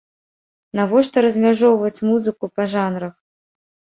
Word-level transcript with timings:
Навошта 0.79 1.17
размяжоўваць 1.25 2.03
музыку 2.09 2.43
па 2.57 2.63
жанрах. 2.75 3.13